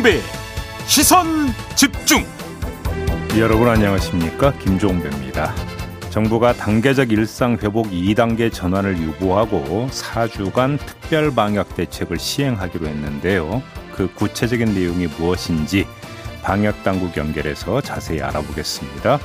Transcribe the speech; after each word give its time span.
김종배 0.00 0.20
시선 0.86 1.26
집중 1.76 2.24
여러분 3.38 3.68
안녕하십니까 3.68 4.52
김종배입니다. 4.54 5.54
정부가 6.08 6.54
단계적 6.54 7.12
일상 7.12 7.58
회복 7.62 7.90
2단계 7.90 8.52
전환을 8.52 8.98
유보하고 8.98 9.88
4주간 9.90 10.78
특별 10.84 11.34
방역 11.34 11.76
대책을 11.76 12.18
시행하기로 12.18 12.86
했는데요. 12.86 13.62
그 13.94 14.12
구체적인 14.14 14.74
내용이 14.74 15.06
무엇인지 15.06 15.86
방역 16.42 16.82
당국 16.82 17.16
연결해서 17.16 17.80
자세히 17.82 18.22
알아보겠습니다. 18.22 19.18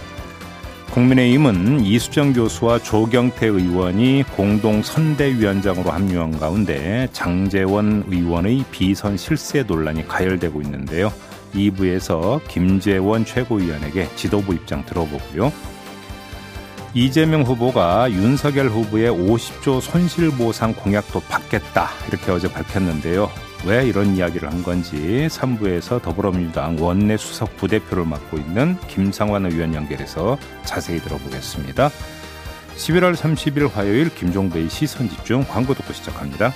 국민의힘은 0.96 1.82
이수정 1.82 2.32
교수와 2.32 2.80
조경태 2.80 3.48
의원이 3.48 4.24
공동 4.34 4.82
선대위원장으로 4.82 5.92
합류한 5.92 6.40
가운데 6.40 7.10
장재원 7.12 8.06
의원의 8.08 8.64
비선 8.72 9.18
실세 9.18 9.64
논란이 9.64 10.08
가열되고 10.08 10.62
있는데요. 10.62 11.12
2부에서 11.54 12.40
김재원 12.48 13.26
최고위원에게 13.26 14.08
지도부 14.16 14.54
입장 14.54 14.86
들어보고요. 14.86 15.52
이재명 16.94 17.42
후보가 17.42 18.10
윤석열 18.12 18.70
후보의 18.70 19.12
50조 19.12 19.82
손실보상 19.82 20.76
공약도 20.76 21.20
받겠다 21.20 21.90
이렇게 22.08 22.32
어제 22.32 22.50
밝혔는데요. 22.50 23.30
왜 23.66 23.86
이런 23.88 24.16
이야기를 24.16 24.52
한 24.52 24.64
건지 24.64 25.28
3부에서 25.30 26.02
더불어민주당 26.02 26.78
원내 26.80 27.18
수석 27.18 27.56
부대표를 27.58 28.06
맡고 28.06 28.38
있는 28.38 28.78
김상환 28.88 29.46
의원 29.46 29.74
연결해서 29.74 30.38
자세히 30.66 31.00
들어보겠습니다. 31.00 31.90
11월 32.76 33.16
30일 33.16 33.72
화요일 33.72 34.14
김종배의 34.14 34.70
시선 34.70 35.10
집중 35.10 35.44
광고 35.44 35.74
듣고 35.74 35.94
시작합니다. 35.94 36.52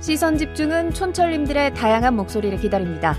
시선 0.00 0.38
집중은 0.38 0.94
촌철님들의 0.94 1.74
다양한 1.74 2.14
목소리를 2.14 2.56
기다립니다. 2.58 3.18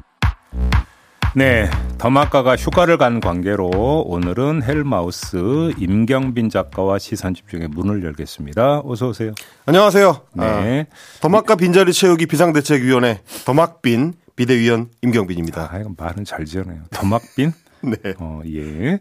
네, 1.33 1.69
더마카가 1.97 2.57
휴가를 2.57 2.97
간 2.97 3.21
관계로 3.21 3.69
오늘은 4.05 4.63
헬마우스 4.63 5.71
임경빈 5.77 6.49
작가와 6.49 6.99
시선 6.99 7.33
집중의 7.33 7.69
문을 7.69 8.03
열겠습니다. 8.03 8.81
어서 8.83 9.07
오세요. 9.09 9.31
안녕하세요. 9.65 10.21
네. 10.33 10.87
아, 10.89 10.95
더마카 11.21 11.55
빈자리 11.55 11.93
채우기 11.93 12.25
비상대책위원회 12.25 13.21
더막빈 13.45 14.13
비대위원 14.35 14.89
임경빈입니다. 15.03 15.69
아, 15.71 15.79
이건 15.79 15.95
말은 15.97 16.25
잘 16.25 16.43
지어내요. 16.43 16.81
더막빈? 16.91 17.53
네. 17.83 18.13
어, 18.19 18.41
예. 18.47 18.99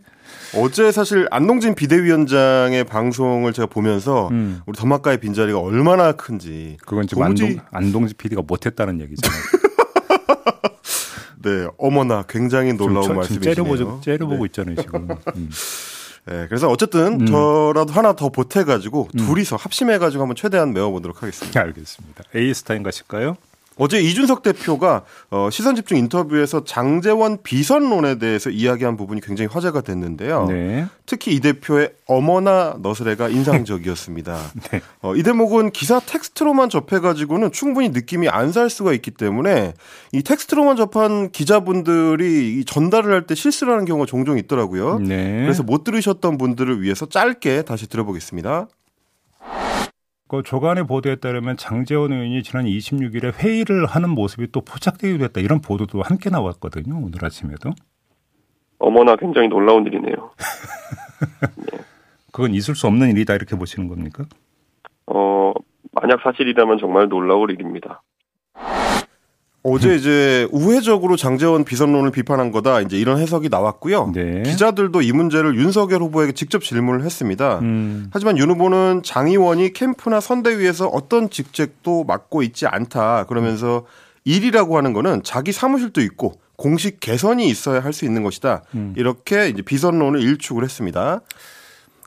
어제 0.56 0.92
사실 0.92 1.26
안동진 1.32 1.74
비대위원장의 1.74 2.84
방송을 2.84 3.52
제가 3.52 3.66
보면서 3.66 4.28
음. 4.30 4.60
우리 4.66 4.76
더마카의 4.78 5.18
빈자리가 5.18 5.58
얼마나 5.58 6.12
큰지 6.12 6.76
그건 6.86 7.08
지금 7.08 7.24
도무지- 7.24 7.42
안동, 7.44 7.64
안동지 7.72 8.14
PD가 8.14 8.42
못했다는 8.46 9.00
얘기잖아요. 9.00 9.40
네, 11.42 11.66
어머나 11.78 12.24
굉장히 12.28 12.72
놀라운 12.74 13.16
말씀이시네요. 13.16 13.54
째려보고, 13.54 14.00
째려보고 14.00 14.46
있잖아요, 14.46 14.76
지금. 14.76 15.08
음. 15.36 15.50
네, 16.26 16.46
그래서 16.48 16.68
어쨌든 16.68 17.24
저라도 17.26 17.92
하나 17.92 18.12
더 18.12 18.28
보태가지고 18.28 19.08
둘이서 19.16 19.56
합심해가지고 19.56 20.22
한번 20.22 20.36
최대한 20.36 20.72
메워보도록 20.74 21.22
하겠습니다. 21.22 21.58
알겠습니다. 21.60 22.24
에이스타인 22.34 22.82
가실까요? 22.82 23.36
어제 23.76 23.98
이준석 23.98 24.42
대표가 24.42 25.04
어, 25.30 25.48
시선 25.50 25.74
집중 25.74 25.96
인터뷰에서 25.96 26.64
장재원 26.64 27.38
비선론에 27.42 28.18
대해서 28.18 28.50
이야기한 28.50 28.96
부분이 28.98 29.22
굉장히 29.22 29.48
화제가 29.50 29.80
됐는데요. 29.80 30.46
네. 30.48 30.86
특히 31.06 31.34
이 31.34 31.40
대표의 31.40 31.92
어머나 32.06 32.76
너스레가 32.82 33.28
인상적이었습니다. 33.30 34.36
네. 34.70 34.80
어, 35.00 35.16
이 35.16 35.22
대목은 35.22 35.70
기사 35.70 35.98
텍스트로만 35.98 36.68
접해가지고는 36.68 37.52
충분히 37.52 37.88
느낌이 37.88 38.28
안 38.28 38.50
살 38.50 38.68
수가 38.68 38.92
있기 38.94 39.12
때문에 39.12 39.74
이 40.12 40.22
텍스트로만 40.24 40.74
접한 40.76 41.30
기자분들이 41.30 42.58
이 42.58 42.64
전달을 42.64 43.12
할 43.12 43.26
때 43.26 43.34
실수를 43.36 43.72
하는 43.74 43.84
경우가 43.84 44.06
종종 44.06 44.38
있더라고요. 44.38 44.98
네. 44.98 45.42
그래서 45.42 45.62
못 45.62 45.84
들으셨던 45.84 46.36
분들을 46.36 46.82
위해서 46.82 47.06
짧게 47.06 47.62
다시 47.62 47.86
들어보겠습니다. 47.88 48.66
그 50.30 50.44
조간의 50.44 50.86
보도에 50.86 51.16
따르면 51.16 51.56
장재원 51.56 52.12
의원이 52.12 52.44
지난 52.44 52.64
26일에 52.64 53.34
회의를 53.34 53.84
하는 53.84 54.10
모습이 54.10 54.52
또 54.52 54.60
포착되기도 54.60 55.24
했다. 55.24 55.40
이런 55.40 55.60
보도도 55.60 56.02
함께 56.02 56.30
나왔거든요. 56.30 57.04
오늘 57.04 57.24
아침에도. 57.24 57.70
어머나 58.78 59.16
굉장히 59.16 59.48
놀라운 59.48 59.84
일이네요. 59.86 60.30
그건 62.30 62.54
있을 62.54 62.76
수 62.76 62.86
없는 62.86 63.10
일이다 63.10 63.34
이렇게 63.34 63.56
보시는 63.56 63.88
겁니까? 63.88 64.24
어, 65.06 65.52
만약 65.90 66.20
사실이라면 66.22 66.78
정말 66.78 67.08
놀라울 67.08 67.50
일입니다. 67.50 68.00
어제 69.62 69.94
이제 69.94 70.48
우회적으로 70.52 71.16
장재원 71.16 71.64
비선론을 71.64 72.12
비판한 72.12 72.50
거다. 72.50 72.80
이제 72.80 72.96
이런 72.98 73.18
해석이 73.18 73.50
나왔고요. 73.50 74.12
네. 74.14 74.42
기자들도 74.42 75.02
이 75.02 75.12
문제를 75.12 75.54
윤석열 75.56 76.00
후보에게 76.02 76.32
직접 76.32 76.62
질문을 76.62 77.04
했습니다. 77.04 77.58
음. 77.58 78.08
하지만 78.10 78.38
윤 78.38 78.50
후보는 78.50 79.02
장 79.04 79.26
의원이 79.28 79.74
캠프나 79.74 80.20
선대위에서 80.20 80.86
어떤 80.88 81.28
직책도 81.28 82.04
맡고 82.04 82.42
있지 82.42 82.66
않다. 82.66 83.24
그러면서 83.24 83.84
일이라고 84.24 84.78
하는 84.78 84.92
거는 84.94 85.22
자기 85.24 85.52
사무실도 85.52 86.00
있고 86.00 86.34
공식 86.56 87.00
개선이 87.00 87.46
있어야 87.48 87.80
할 87.82 87.92
수 87.92 88.04
있는 88.06 88.22
것이다. 88.22 88.62
음. 88.74 88.94
이렇게 88.96 89.48
이제 89.48 89.60
비선론을 89.62 90.20
일축을 90.22 90.64
했습니다. 90.64 91.20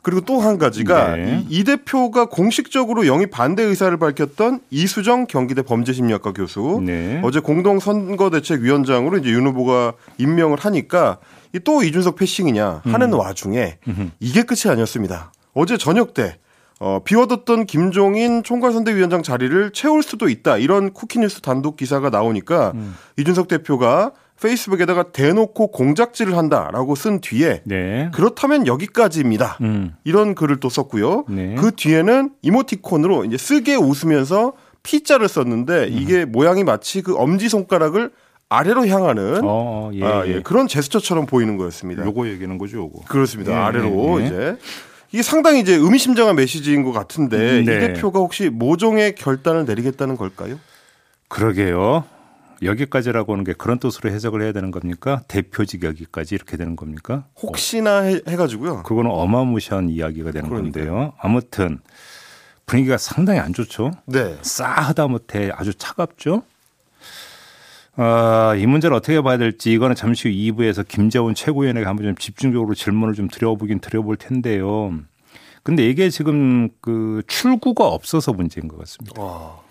그리고 0.04 0.20
또 0.20 0.40
한 0.44 0.58
가지가 0.58 1.16
네. 1.16 1.44
이, 1.48 1.60
이 1.60 1.64
대표가 1.64 2.26
공식적으로 2.26 3.06
영입 3.06 3.30
반대 3.30 3.62
의사를 3.62 3.96
밝혔던 3.96 4.60
이수정 4.70 5.26
경기대 5.26 5.62
범죄심리학과 5.62 6.32
교수 6.32 6.82
네. 6.84 7.20
어제 7.24 7.40
공동 7.40 7.80
선거대책위원장으로 7.80 9.18
이제 9.18 9.30
윤 9.30 9.46
후보가 9.46 9.94
임명을 10.18 10.58
하니까 10.60 11.18
이또 11.54 11.82
이준석 11.82 12.16
패싱이냐 12.16 12.82
하는 12.84 13.12
와중에 13.12 13.78
이게 14.20 14.42
끝이 14.42 14.70
아니었습니다. 14.70 15.32
어제 15.54 15.78
저녁 15.78 16.12
때 16.12 16.36
어, 16.80 17.00
비워뒀던 17.04 17.64
김종인 17.66 18.42
총괄선대위원장 18.42 19.22
자리를 19.22 19.70
채울 19.72 20.02
수도 20.02 20.28
있다 20.28 20.58
이런 20.58 20.92
쿠키뉴스 20.92 21.40
단독 21.40 21.76
기사가 21.76 22.10
나오니까 22.10 22.74
이준석 23.16 23.48
대표가 23.48 24.12
페이스북에다가 24.44 25.04
대놓고 25.04 25.68
공작질을 25.68 26.36
한다라고 26.36 26.94
쓴 26.94 27.20
뒤에 27.20 27.62
네. 27.64 28.10
그렇다면 28.12 28.66
여기까지입니다. 28.66 29.56
음. 29.62 29.94
이런 30.04 30.34
글을 30.34 30.60
또 30.60 30.68
썼고요. 30.68 31.24
네. 31.30 31.54
그 31.56 31.72
뒤에는 31.74 32.30
이모티콘으로 32.42 33.24
이제 33.24 33.38
쓰게 33.38 33.76
웃으면서 33.76 34.52
P자를 34.82 35.28
썼는데 35.28 35.88
이게 35.88 36.26
모양이 36.26 36.62
마치 36.62 37.00
그 37.00 37.16
엄지 37.16 37.48
손가락을 37.48 38.10
아래로 38.50 38.86
향하는 38.86 39.40
어, 39.42 39.90
예. 39.94 40.04
아, 40.04 40.26
예. 40.26 40.42
그런 40.42 40.68
제스처처럼 40.68 41.24
보이는 41.24 41.56
거였습니다. 41.56 42.04
요거 42.04 42.28
얘기는 42.28 42.58
거죠, 42.58 42.76
요거. 42.76 43.04
그렇습니다. 43.08 43.52
네, 43.52 43.56
아래로 43.56 44.18
네. 44.18 44.26
이제 44.26 44.56
이게 45.12 45.22
상당히 45.22 45.60
이제 45.60 45.74
의미심장한 45.74 46.36
메시지인 46.36 46.84
것 46.84 46.92
같은데 46.92 47.60
이 47.60 47.64
네. 47.64 47.78
대표가 47.94 48.18
혹시 48.18 48.50
모종의 48.50 49.14
결단을 49.14 49.64
내리겠다는 49.64 50.18
걸까요? 50.18 50.58
그러게요. 51.28 52.04
여기까지라고 52.62 53.32
하는 53.32 53.44
게 53.44 53.52
그런 53.52 53.78
뜻으로 53.78 54.10
해석을 54.10 54.42
해야 54.42 54.52
되는 54.52 54.70
겁니까? 54.70 55.22
대표직 55.28 55.84
여기까지 55.84 56.34
이렇게 56.34 56.56
되는 56.56 56.76
겁니까? 56.76 57.24
혹시나 57.40 58.00
해, 58.00 58.20
해가지고요. 58.26 58.82
그거는 58.82 59.10
어마무시한 59.10 59.88
이야기가 59.88 60.30
되는 60.30 60.48
그러니까요. 60.48 60.84
건데요. 60.84 61.12
아무튼 61.18 61.80
분위기가 62.66 62.96
상당히 62.96 63.40
안 63.40 63.52
좋죠. 63.52 63.90
네. 64.06 64.38
싸하다 64.42 65.08
못해 65.08 65.50
아주 65.54 65.74
차갑죠. 65.74 66.42
아, 67.96 68.54
이 68.56 68.66
문제를 68.66 68.96
어떻게 68.96 69.20
봐야 69.20 69.36
될지 69.36 69.72
이거는 69.72 69.94
잠시 69.94 70.28
후 70.28 70.34
2부에서 70.34 70.86
김재원 70.86 71.34
최고위원에게 71.34 71.86
한번 71.86 72.06
좀 72.06 72.16
집중적으로 72.16 72.74
질문을 72.74 73.14
좀 73.14 73.28
드려보긴 73.28 73.78
드려볼 73.80 74.16
텐데요. 74.16 74.92
근데 75.62 75.88
이게 75.88 76.10
지금 76.10 76.68
그 76.80 77.22
출구가 77.26 77.86
없어서 77.86 78.32
문제인 78.32 78.68
것 78.68 78.78
같습니다. 78.80 79.22
와. 79.22 79.63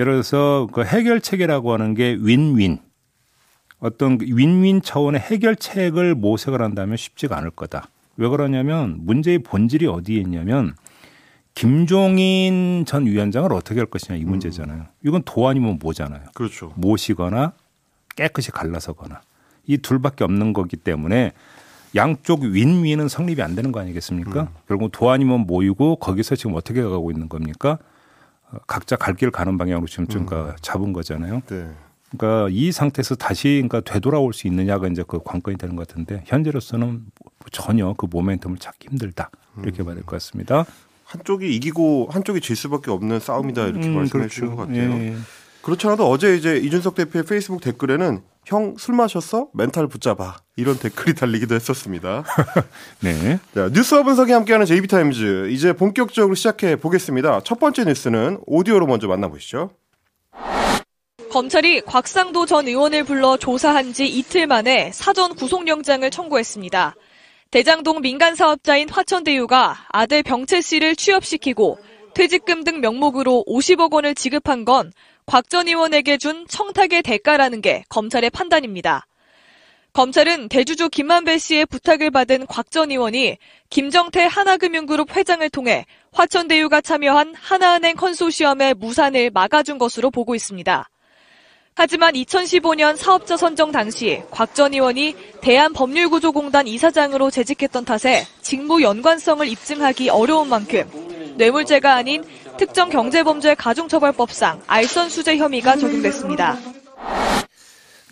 예를 0.00 0.14
들어서 0.14 0.66
그 0.72 0.82
해결책이라고 0.82 1.74
하는 1.74 1.92
게 1.92 2.16
윈윈. 2.18 2.78
어떤 3.80 4.16
그 4.16 4.26
윈윈 4.26 4.80
차원의 4.80 5.20
해결책을 5.20 6.14
모색을 6.14 6.62
한다면 6.62 6.96
쉽지가 6.96 7.36
않을 7.36 7.50
거다. 7.50 7.88
왜 8.16 8.28
그러냐면 8.28 8.98
문제의 9.00 9.40
본질이 9.40 9.86
어디에 9.86 10.20
있냐면 10.20 10.74
김종인 11.54 12.84
전 12.86 13.04
위원장을 13.06 13.52
어떻게 13.52 13.80
할 13.80 13.86
것이냐 13.86 14.16
이 14.16 14.24
문제잖아요. 14.24 14.86
이건 15.04 15.22
도 15.24 15.48
아니면 15.48 15.78
뭐잖아요. 15.80 16.22
그렇죠. 16.34 16.72
모시거나 16.76 17.52
깨끗이 18.16 18.50
갈라서거나 18.50 19.20
이 19.66 19.76
둘밖에 19.76 20.24
없는 20.24 20.54
거기 20.54 20.76
때문에 20.76 21.32
양쪽 21.94 22.42
윈윈은 22.42 23.08
성립이 23.08 23.42
안 23.42 23.54
되는 23.54 23.72
거 23.72 23.80
아니겠습니까? 23.80 24.42
음. 24.42 24.48
결국 24.66 24.92
도 24.92 25.10
아니면 25.10 25.40
모이고 25.40 25.96
거기서 25.96 26.36
지금 26.36 26.54
어떻게 26.54 26.82
가고 26.82 27.10
있는 27.10 27.28
겁니까? 27.28 27.78
어, 28.52 28.58
각자 28.66 28.96
갈 28.96 29.14
길 29.14 29.30
가는 29.30 29.56
방향으로 29.58 29.86
지금 29.86 30.06
좀 30.06 30.26
음. 30.32 30.52
잡은 30.60 30.92
거잖아요. 30.92 31.42
네. 31.48 31.68
그러니까 32.16 32.48
이 32.50 32.72
상태에서 32.72 33.14
다시 33.14 33.62
그러니까 33.68 33.80
되돌아올 33.80 34.32
수 34.32 34.46
있느냐가 34.48 34.88
이제 34.88 35.04
그 35.06 35.20
관건이 35.24 35.56
되는 35.58 35.76
것 35.76 35.86
같은데 35.86 36.22
현재로서는 36.26 37.04
전혀 37.52 37.94
그 37.96 38.06
모멘텀을 38.08 38.58
찾기 38.58 38.88
힘들다 38.88 39.30
이렇게 39.62 39.84
봐야 39.84 39.94
될 39.94 40.02
것 40.04 40.12
같습니다. 40.16 40.64
한쪽이 41.04 41.54
이기고 41.56 42.08
한쪽이 42.10 42.40
질 42.40 42.56
수밖에 42.56 42.90
없는 42.90 43.20
싸움이다 43.20 43.66
이렇게 43.66 43.86
음, 43.88 43.94
말씀해 43.96 44.10
그렇죠. 44.22 44.28
주신 44.28 44.56
것 44.56 44.56
같아요. 44.66 44.90
예. 44.92 45.16
그렇지 45.62 45.86
않아도 45.88 46.08
어제 46.08 46.36
이제 46.36 46.56
이준석 46.56 46.94
대표의 46.94 47.24
페이스북 47.24 47.60
댓글에는 47.60 48.22
형 48.46 48.74
술 48.78 48.94
마셨어? 48.94 49.48
멘탈 49.54 49.86
붙잡아 49.86 50.38
이런 50.56 50.78
댓글이 50.78 51.14
달리기도 51.14 51.54
했었습니다. 51.54 52.24
네. 53.00 53.38
자, 53.54 53.70
뉴스와 53.72 54.02
분석이 54.02 54.32
함께하는 54.32 54.66
JB타임즈 54.66 55.50
이제 55.50 55.72
본격적으로 55.72 56.34
시작해 56.34 56.76
보겠습니다. 56.76 57.40
첫 57.44 57.60
번째 57.60 57.84
뉴스는 57.84 58.40
오디오로 58.46 58.86
먼저 58.86 59.06
만나보시죠. 59.06 59.70
검찰이 61.30 61.82
곽상도 61.82 62.44
전 62.46 62.66
의원을 62.66 63.04
불러 63.04 63.36
조사한 63.36 63.92
지 63.92 64.06
이틀 64.06 64.48
만에 64.48 64.90
사전 64.92 65.34
구속영장을 65.36 66.10
청구했습니다. 66.10 66.96
대장동 67.52 68.00
민간 68.00 68.34
사업자인 68.34 68.88
화천대유가 68.88 69.86
아들 69.90 70.22
병채 70.24 70.60
씨를 70.60 70.96
취업시키고 70.96 71.78
퇴직금 72.14 72.64
등 72.64 72.80
명목으로 72.80 73.44
50억 73.46 73.92
원을 73.92 74.14
지급한 74.16 74.64
건 74.64 74.92
곽전 75.30 75.68
의원에게 75.68 76.16
준 76.16 76.44
청탁의 76.48 77.04
대가라는 77.04 77.60
게 77.60 77.84
검찰의 77.88 78.30
판단입니다. 78.30 79.06
검찰은 79.92 80.48
대주주 80.48 80.88
김만배 80.88 81.38
씨의 81.38 81.66
부탁을 81.66 82.10
받은 82.10 82.48
곽 82.48 82.72
전 82.72 82.90
의원이 82.90 83.38
김정태 83.70 84.24
하나금융그룹 84.24 85.16
회장을 85.16 85.48
통해 85.50 85.86
화천대유가 86.10 86.80
참여한 86.80 87.36
하나은행 87.38 87.94
컨소시엄의 87.94 88.74
무산을 88.74 89.30
막아준 89.30 89.78
것으로 89.78 90.10
보고 90.10 90.34
있습니다. 90.34 90.90
하지만 91.76 92.14
2015년 92.14 92.96
사업자 92.96 93.36
선정 93.36 93.70
당시 93.70 94.24
곽 94.32 94.56
전 94.56 94.74
의원이 94.74 95.14
대한법률구조공단 95.42 96.66
이사장으로 96.66 97.30
재직했던 97.30 97.84
탓에 97.84 98.26
직무 98.42 98.82
연관성을 98.82 99.46
입증하기 99.46 100.08
어려운 100.08 100.48
만큼 100.48 100.90
뇌물죄가 101.36 101.94
아닌 101.94 102.24
특정 102.60 102.90
경제범죄 102.90 103.54
가중처벌법상 103.54 104.60
알선수재 104.66 105.38
혐의가 105.38 105.76
적용됐습니다. 105.76 106.58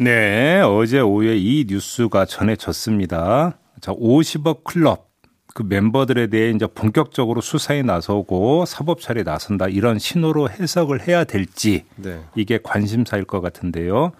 네, 0.00 0.62
어제 0.62 1.00
오후에 1.00 1.36
이 1.36 1.66
뉴스가 1.68 2.24
전해졌습니다. 2.24 3.58
자, 3.82 3.92
50억 3.92 4.64
클럽 4.64 5.10
그 5.52 5.62
멤버들에 5.64 6.28
대해 6.28 6.50
이제 6.50 6.66
본격적으로 6.66 7.42
수사에 7.42 7.82
나서고 7.82 8.64
사법 8.64 9.02
처리에 9.02 9.22
나선다 9.22 9.68
이런 9.68 9.98
신호로 9.98 10.48
해석을 10.48 11.06
해야 11.06 11.24
될지 11.24 11.84
네. 11.96 12.22
이게 12.34 12.58
관심사일 12.62 13.24
것 13.24 13.42
같은데요. 13.42 14.12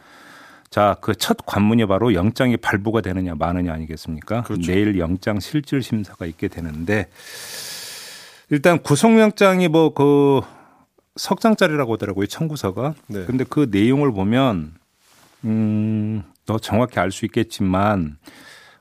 자, 0.69 0.99
그 1.01 1.15
첫 1.15 1.39
관문이 1.47 1.87
바로 1.87 2.13
영장이 2.13 2.59
발부가 2.59 3.01
되느냐 3.01 3.35
마느냐 3.35 3.73
아니겠습니까? 3.73 4.43
그렇죠. 4.43 4.71
내일 4.71 4.99
영장 4.99 5.41
실질 5.41 5.81
심사가 5.81 6.27
있게 6.27 6.49
되는데 6.49 7.09
일단 8.51 8.79
구속영장이 8.83 9.69
뭐 9.69 9.93
그 9.95 10.41
석장짜리라고 11.19 11.95
하더라고요 11.95 12.27
청구서가. 12.27 12.95
네. 13.09 13.25
근데 13.27 13.45
그 13.49 13.69
내용을 13.71 14.13
보면 14.13 14.75
음, 15.45 16.23
더 16.47 16.59
정확히 16.59 16.99
알 17.01 17.11
수 17.11 17.25
있겠지만 17.27 18.17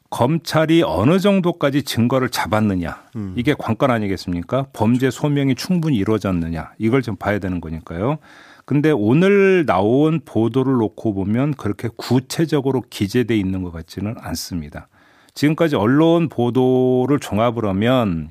검찰이 0.10 0.84
어느 0.84 1.20
정도까지 1.20 1.84
증거를 1.84 2.30
잡았느냐 2.30 3.04
음. 3.18 3.34
이게 3.36 3.54
관건 3.58 3.92
아니겠습니까? 3.92 4.68
범죄 4.72 5.10
소명이 5.12 5.56
충분히 5.56 5.98
이루어졌느냐 5.98 6.72
이걸 6.78 7.02
좀 7.02 7.18
봐야 7.18 7.40
되는 7.40 7.60
거니까요. 7.60 8.20
근데 8.66 8.92
오늘 8.92 9.66
나온 9.66 10.22
보도를 10.24 10.74
놓고 10.74 11.14
보면 11.14 11.56
그렇게 11.56 11.90
구체적으로 11.96 12.84
기재돼 12.90 13.36
있는 13.36 13.64
것 13.64 13.72
같지는 13.72 14.16
않습니다. 14.20 14.88
지금까지 15.34 15.76
언론 15.76 16.30
보도를 16.30 17.20
종합을 17.20 17.66
하면 17.66 18.30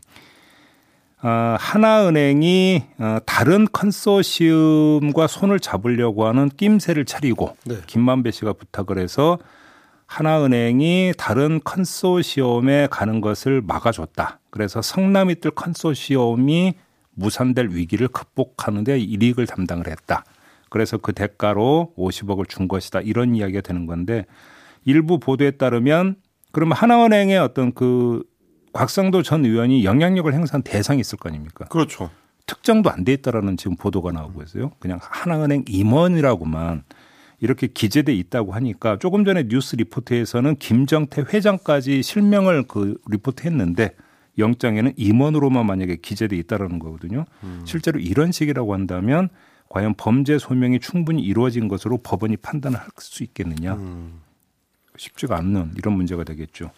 아, 1.28 1.56
하나은행이 1.58 2.84
어, 2.99 3.19
다른 3.26 3.67
컨소시엄과 3.73 5.26
손을 5.26 5.58
잡으려고 5.58 6.25
하는 6.25 6.49
낌새를 6.49 7.05
차리고 7.05 7.56
네. 7.64 7.78
김만배 7.84 8.31
씨가 8.31 8.52
부탁을 8.52 8.99
해서 8.99 9.37
하나은행이 10.06 11.14
다른 11.19 11.61
컨소시엄에 11.64 12.87
가는 12.93 13.20
것을 13.20 13.61
막아줬다. 13.61 14.38
그래서 14.50 14.81
성남이 14.81 15.40
뜰 15.40 15.50
컨소시엄이 15.50 16.75
무산될 17.14 17.70
위기를 17.72 18.06
극복하는데 18.06 18.96
이익을 18.96 19.49
담당을 19.49 19.88
했다. 19.88 20.22
그래서 20.70 20.96
그 20.96 21.12
대가로 21.12 21.93
50억을 21.99 22.49
준 22.49 22.69
것이다. 22.69 23.00
이런 23.00 23.34
이야기가 23.34 23.62
되는 23.62 23.87
건데 23.87 24.26
일부 24.84 25.19
보도에 25.19 25.50
따르면 25.50 26.14
그러면 26.52 26.76
하나은행의 26.76 27.37
어떤 27.38 27.75
그 27.75 28.22
곽상도 28.76 29.23
전 29.23 29.44
의원이 29.44 29.84
영향력을 29.84 30.32
행사한 30.32 30.62
대상이 30.62 31.00
있을 31.00 31.19
거 31.19 31.28
아닙니까? 31.28 31.64
그렇죠. 31.67 32.11
특정도 32.46 32.90
안 32.90 33.05
돼 33.05 33.12
있다라는 33.14 33.56
지금 33.56 33.76
보도가 33.76 34.12
나오고 34.12 34.43
있어요. 34.43 34.73
그냥 34.78 34.99
하나은행 35.02 35.64
임원이라고만 35.69 36.84
이렇게 37.40 37.67
기재돼 37.67 38.14
있다고 38.14 38.52
하니까 38.52 38.99
조금 38.99 39.25
전에 39.25 39.44
뉴스 39.49 39.76
리포트에서는 39.76 40.56
김정태 40.56 41.23
회장까지 41.32 42.02
실명을 42.02 42.64
그 42.69 42.99
리포트했는데 43.11 43.94
영장에는 44.38 44.93
임원으로만 44.96 45.64
만약에 45.67 45.96
기재돼 45.96 46.37
있다라는 46.37 46.79
거거든요. 46.79 47.25
실제로 47.64 47.99
이런 47.99 48.31
식이라고 48.32 48.75
한다면 48.75 49.31
과연 49.70 49.94
범죄 49.96 50.38
소명이 50.38 50.81
충분히 50.81 51.22
이루어진 51.22 51.69
것으로 51.69 51.98
법원이 51.98 52.36
판단을 52.36 52.79
할수 52.79 53.24
있겠느냐? 53.24 53.74
음. 53.74 54.20
쉽지가 54.96 55.36
않는 55.36 55.72
이런 55.77 55.94
문제가 55.94 56.24
되겠죠. 56.24 56.70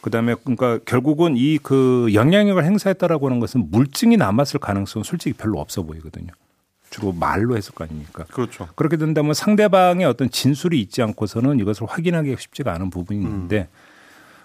그다음에 0.00 0.34
그러니까 0.42 0.78
결국은 0.84 1.34
이 1.36 1.58
그 1.62 2.08
영향력을 2.14 2.62
행사했다라고 2.64 3.26
하는 3.26 3.40
것은 3.40 3.68
물증이 3.70 4.16
남았을 4.16 4.60
가능성은 4.60 5.04
솔직히 5.04 5.34
별로 5.36 5.60
없어 5.60 5.82
보이거든요. 5.82 6.32
주로 6.90 7.12
말로 7.12 7.56
했을 7.56 7.72
거 7.74 7.84
아닙니까? 7.84 8.24
그렇죠. 8.32 8.66
그렇게 8.74 8.96
된다면 8.96 9.32
상대방의 9.34 10.06
어떤 10.06 10.28
진술이 10.30 10.80
있지 10.80 11.02
않고서는 11.02 11.60
이것을 11.60 11.86
확인하기 11.88 12.34
쉽지가 12.38 12.74
않은 12.74 12.90
부분이 12.90 13.20
있는데 13.20 13.68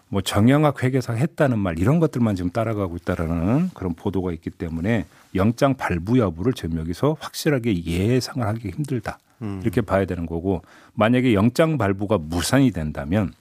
뭐 0.10 0.22
정영학 0.22 0.84
회계사가 0.84 1.18
했다는 1.18 1.58
말 1.58 1.80
이런 1.80 2.00
것들만 2.00 2.36
지금 2.36 2.52
따라가고 2.52 2.98
있다라는 2.98 3.72
그런 3.74 3.96
보도가 3.96 4.32
있기 4.34 4.52
때문에 4.52 5.06
영장 5.34 5.74
발부 5.74 6.20
여부를 6.20 6.54
지금 6.54 6.78
여기서 6.78 7.18
확실하게 7.20 7.84
예상을 7.84 8.46
하기 8.48 8.70
힘들다 8.70 9.18
이렇게 9.64 9.82
봐야 9.82 10.06
되는 10.06 10.26
거고 10.28 10.62
만약에 10.94 11.34
영장 11.34 11.78
발부가 11.80 12.20
무산이 12.20 12.72
된다면 12.72 13.34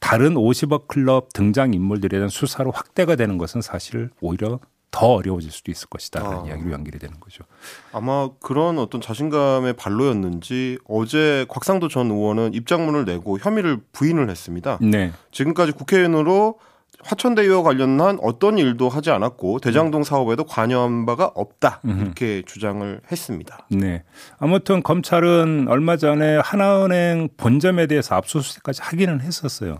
다른 0.00 0.34
50억 0.34 0.86
클럽 0.86 1.32
등장 1.32 1.74
인물들에 1.74 2.16
대한 2.18 2.28
수사로 2.28 2.70
확대가 2.70 3.16
되는 3.16 3.38
것은 3.38 3.60
사실 3.60 4.10
오히려 4.20 4.60
더 4.90 5.06
어려워질 5.14 5.50
수도 5.50 5.70
있을 5.70 5.88
것이다라는 5.88 6.38
아. 6.38 6.44
이야기로 6.46 6.72
연결이 6.72 6.98
되는 6.98 7.20
거죠. 7.20 7.44
아마 7.92 8.30
그런 8.40 8.78
어떤 8.78 9.00
자신감의 9.00 9.74
발로였는지 9.74 10.78
어제 10.88 11.44
곽상도 11.48 11.88
전 11.88 12.10
의원은 12.10 12.54
입장문을 12.54 13.04
내고 13.04 13.38
혐의를 13.38 13.80
부인을 13.92 14.30
했습니다. 14.30 14.78
네. 14.80 15.12
지금까지 15.30 15.72
국회의원으로 15.72 16.58
화천대유와 17.04 17.62
관련한 17.62 18.18
어떤 18.22 18.58
일도 18.58 18.88
하지 18.88 19.10
않았고 19.10 19.60
대장동 19.60 20.04
사업에도 20.04 20.44
관여한 20.44 21.06
바가 21.06 21.30
없다 21.34 21.80
이렇게 21.84 22.42
주장을 22.44 23.00
했습니다. 23.10 23.66
네. 23.70 24.02
아무튼 24.38 24.82
검찰은 24.82 25.66
얼마 25.68 25.96
전에 25.96 26.38
하나은행 26.38 27.28
본점에 27.36 27.86
대해서 27.86 28.16
압수수색까지 28.16 28.82
하기는 28.82 29.20
했었어요. 29.20 29.78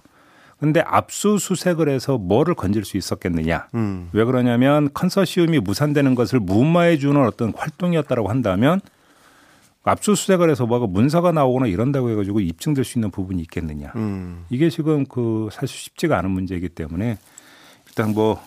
근데 0.61 0.81
압수수색을 0.81 1.89
해서 1.89 2.19
뭐를 2.19 2.55
건질 2.55 2.85
수 2.85 2.97
있었겠느냐? 2.97 3.69
음. 3.75 4.09
왜 4.13 4.25
그러냐면 4.25 4.89
컨소시엄이 4.93 5.61
무산되는 5.61 6.15
것을 6.15 6.41
무마해 6.41 6.99
주는 6.99 7.25
어떤 7.25 7.53
활동이었다라고 7.57 8.29
한다면 8.29 8.81
압수수색을 9.89 10.51
해서 10.51 10.67
뭐가 10.67 10.87
문서가 10.87 11.33
나오거나 11.33 11.67
이런다고 11.67 12.11
해가지고 12.11 12.41
입증될 12.41 12.85
수 12.85 12.99
있는 12.99 13.11
부분이 13.11 13.41
있겠느냐? 13.43 13.93
음. 13.97 14.45
이게 14.51 14.71
지금 14.71 15.07
그 15.07 15.49
사실 15.53 15.77
쉽지가 15.77 16.19
않은 16.19 16.31
문제이기 16.31 16.71
때문에 16.71 17.19
일단 17.89 18.13
뭐 18.13 18.41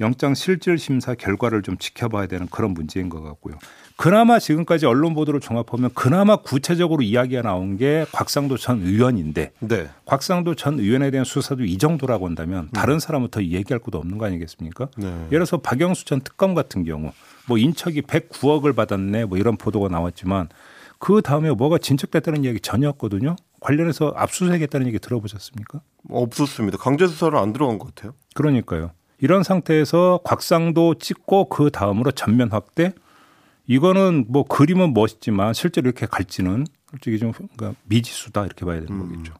영장 0.00 0.34
실질 0.34 0.78
심사 0.78 1.14
결과를 1.14 1.62
좀 1.62 1.76
지켜봐야 1.76 2.26
되는 2.26 2.46
그런 2.46 2.72
문제인 2.72 3.08
것 3.08 3.20
같고요. 3.22 3.56
그나마 3.96 4.38
지금까지 4.38 4.86
언론 4.86 5.12
보도를 5.14 5.40
종합하면 5.40 5.90
그나마 5.92 6.36
구체적으로 6.36 7.02
이야기가 7.02 7.42
나온 7.42 7.76
게 7.76 8.06
곽상도 8.12 8.56
전 8.56 8.80
의원인데 8.80 9.50
네. 9.58 9.88
곽상도 10.04 10.54
전 10.54 10.78
의원에 10.78 11.10
대한 11.10 11.24
수사도 11.24 11.64
이 11.64 11.78
정도라고 11.78 12.26
한다면 12.26 12.68
다른 12.72 13.00
사람은 13.00 13.28
더 13.30 13.42
얘기할 13.42 13.80
것도 13.80 13.98
없는 13.98 14.18
거 14.18 14.26
아니겠습니까? 14.26 14.88
네. 14.96 15.06
예를 15.06 15.28
들어서 15.30 15.56
박영수 15.58 16.04
전 16.04 16.20
특검 16.20 16.54
같은 16.54 16.84
경우 16.84 17.10
뭐 17.48 17.58
인척이 17.58 18.02
109억을 18.02 18.76
받았네 18.76 19.24
뭐 19.24 19.36
이런 19.36 19.56
보도가 19.56 19.88
나왔지만 19.88 20.48
그 20.98 21.22
다음에 21.22 21.50
뭐가 21.50 21.78
진척됐다는 21.78 22.44
이야기 22.44 22.60
전혀 22.60 22.88
없거든요. 22.90 23.36
관련해서 23.60 24.12
압수수색했다는 24.16 24.86
얘기 24.88 24.98
들어보셨습니까? 24.98 25.80
없었습니다. 26.10 26.78
강제 26.78 27.06
수사를 27.06 27.36
안 27.36 27.52
들어간 27.52 27.78
것 27.78 27.94
같아요. 27.94 28.14
그러니까요. 28.34 28.90
이런 29.20 29.42
상태에서 29.42 30.20
곽상도 30.24 30.94
찍고 30.94 31.48
그 31.48 31.70
다음으로 31.70 32.12
전면 32.12 32.50
확대 32.50 32.92
이거는 33.66 34.26
뭐 34.28 34.44
그림은 34.44 34.94
멋있지만 34.94 35.54
실제로 35.54 35.88
이렇게 35.88 36.06
갈지는 36.06 36.66
솔직히 36.90 37.18
좀 37.18 37.32
그러니까 37.32 37.74
미지수다 37.84 38.46
이렇게 38.46 38.64
봐야 38.64 38.80
되는 38.80 38.92
음. 38.92 39.08
거겠죠. 39.08 39.34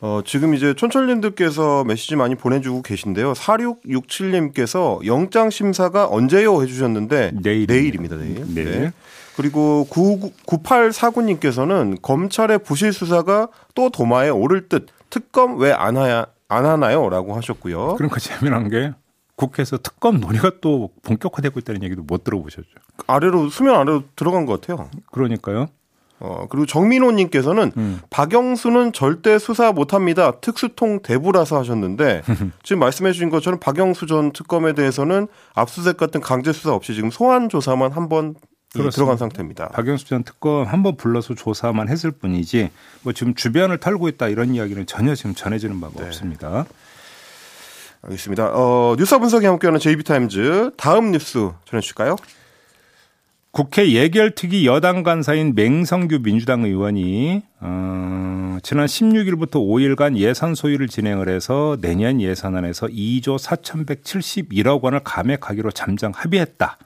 어, 0.00 0.20
지금 0.24 0.54
이제 0.54 0.74
촌철님들께서 0.74 1.84
메시지 1.84 2.14
많이 2.14 2.34
보내주고 2.34 2.82
계신데요. 2.82 3.32
4667님께서 3.32 5.04
영장 5.06 5.48
심사가 5.48 6.06
언제요 6.06 6.62
해주셨는데 6.62 7.32
내일 7.42 7.66
내일입니다. 7.66 8.16
내일. 8.16 8.44
네. 8.54 8.64
네. 8.64 8.92
그리고 9.36 9.86
9849님께서는 9.90 12.00
검찰의 12.02 12.60
부실 12.60 12.92
수사가 12.92 13.48
또 13.74 13.90
도마에 13.90 14.28
오를 14.30 14.68
듯 14.68 14.86
특검 15.10 15.58
왜 15.58 15.72
안 15.72 15.96
하야 15.96 16.26
안 16.48 16.66
하나요?라고 16.66 17.34
하셨고요. 17.34 17.94
그러니까 17.96 18.20
재미난 18.20 18.68
게 18.68 18.92
국회에서 19.36 19.78
특검 19.78 20.20
논의가 20.20 20.52
또 20.60 20.90
본격화되고 21.02 21.58
있다는 21.58 21.82
얘기도 21.82 22.02
못 22.02 22.22
들어보셨죠. 22.22 22.68
아래로 23.06 23.48
수면 23.48 23.76
아래로 23.76 24.04
들어간 24.14 24.46
것 24.46 24.60
같아요. 24.60 24.88
그러니까요. 25.10 25.66
어, 26.20 26.46
그리고 26.48 26.64
정민호님께서는 26.66 27.72
음. 27.76 28.00
박영수는 28.10 28.92
절대 28.92 29.38
수사 29.38 29.72
못합니다. 29.72 30.32
특수통 30.40 31.00
대부라서 31.02 31.58
하셨는데 31.58 32.22
지금 32.62 32.80
말씀해주신 32.80 33.30
것처럼 33.30 33.58
박영수 33.58 34.06
전 34.06 34.32
특검에 34.32 34.74
대해서는 34.74 35.26
압수수색 35.54 35.96
같은 35.96 36.20
강제 36.20 36.52
수사 36.52 36.72
없이 36.72 36.94
지금 36.94 37.10
소환 37.10 37.48
조사만 37.48 37.90
한 37.92 38.08
번 38.08 38.36
그렇습니다. 38.82 38.94
들어간 38.94 39.16
상태입니다. 39.16 39.68
박영수 39.68 40.06
전 40.06 40.22
특검 40.24 40.64
한 40.66 40.82
번 40.82 40.96
불러서 40.96 41.34
조사만 41.34 41.88
했을 41.88 42.10
뿐이지 42.10 42.70
뭐 43.02 43.12
지금 43.12 43.34
주변을 43.34 43.78
털고 43.78 44.08
있다 44.08 44.28
이런 44.28 44.54
이야기는 44.54 44.86
전혀 44.86 45.14
지금 45.14 45.34
전해지는 45.34 45.80
바가 45.80 45.94
네. 46.00 46.06
없습니다. 46.06 46.66
알겠습니다. 48.02 48.50
어, 48.52 48.96
뉴스 48.98 49.18
분석이 49.18 49.46
함께하는 49.46 49.80
JB타임즈 49.80 50.72
다음 50.76 51.12
뉴스 51.12 51.50
전해주실까요? 51.64 52.16
국회 53.50 53.92
예결특위 53.92 54.66
여당 54.66 55.04
간사인 55.04 55.54
맹성규 55.54 56.18
민주당 56.22 56.64
의원이 56.64 57.42
어, 57.60 58.58
지난 58.62 58.86
16일부터 58.86 59.52
5일간 59.52 60.16
예산 60.16 60.54
소위를 60.54 60.88
진행을 60.88 61.28
해서 61.28 61.78
내년 61.80 62.20
예산안에서 62.20 62.88
2조 62.88 63.38
4,171억 63.38 64.82
원을 64.82 65.00
감액하기로 65.04 65.70
잠정 65.70 66.12
합의했다. 66.14 66.76